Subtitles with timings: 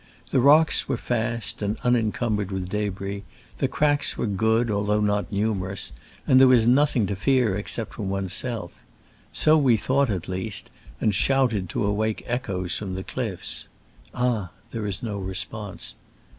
[0.31, 3.21] The rocks were fast and unencumbered with d6bris,
[3.59, 5.91] the cracks were good, although not nu merous,
[6.27, 8.81] arvd there was nothing to fear except from one's self.
[9.31, 13.67] So we thought, at least, and shouted to awake echoes from the cliffs.
[14.11, 14.49] Ah!
[14.71, 15.93] there is no re sponse.